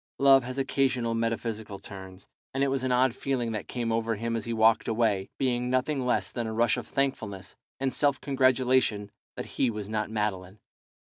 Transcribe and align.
Love 0.17 0.43
has 0.43 0.57
occasional 0.57 1.13
metaphysical 1.13 1.77
turns, 1.77 2.25
and 2.55 2.63
it 2.63 2.69
was 2.69 2.83
an 2.83 2.91
odd 2.91 3.13
feeling 3.13 3.51
that 3.51 3.67
came 3.67 3.91
over 3.91 4.15
him 4.15 4.35
as 4.35 4.45
he 4.45 4.51
walked 4.51 4.87
away, 4.87 5.29
being 5.37 5.69
nothing 5.69 6.03
less 6.03 6.31
than 6.31 6.47
a 6.47 6.53
rush 6.53 6.75
of 6.75 6.87
thankfulness 6.87 7.55
and 7.79 7.93
self 7.93 8.19
congratulation 8.19 9.11
that 9.35 9.45
he 9.45 9.69
was 9.69 9.87
not 9.87 10.09
Madeline. 10.09 10.57